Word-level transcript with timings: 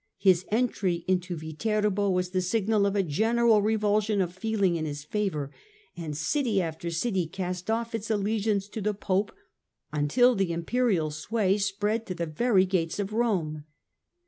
His 0.17 0.45
entry 0.49 1.05
into 1.07 1.35
Viterbo 1.35 2.09
was 2.09 2.31
the 2.31 2.41
signal 2.41 2.89
for 2.91 2.97
a 2.97 3.03
general 3.03 3.61
revulsion 3.61 4.19
of 4.19 4.33
feeling 4.33 4.75
in 4.75 4.83
his 4.83 5.03
favour, 5.03 5.51
and 5.95 6.17
city 6.17 6.59
after 6.59 6.89
city 6.89 7.27
cast 7.27 7.69
off 7.69 7.93
its 7.93 8.09
allegiance 8.09 8.67
to 8.69 8.81
the 8.81 8.95
Pope 8.95 9.31
until 9.93 10.33
the 10.33 10.53
Imperial 10.53 11.11
sway 11.11 11.59
spread 11.59 12.07
to 12.07 12.15
the 12.15 12.25
very 12.25 12.65
gates 12.65 12.97
of 12.97 13.13
Rome. 13.13 13.65